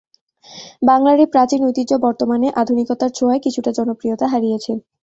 বাংলার 0.81 1.17
এই 1.19 1.29
প্রাচীন 1.33 1.61
ঐতিহ্য 1.67 1.91
বর্তমানে 2.05 2.47
আধুনিকতার 2.61 3.11
ছোঁয়ায় 3.17 3.43
কিছুটা 3.45 3.71
জনপ্রিয়তা 3.77 4.25
হারিয়েছে। 4.27 4.71